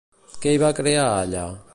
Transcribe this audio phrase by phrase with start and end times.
[0.45, 1.45] Què hi va crear, allà?